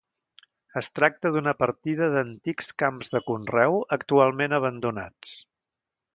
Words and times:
Es 0.79 0.87
tracta 0.99 1.31
d'una 1.35 1.53
partida 1.59 2.07
d'antics 2.15 2.73
camps 2.85 3.13
de 3.17 3.23
conreu, 3.29 3.79
actualment 3.99 4.59
abandonats. 4.61 5.37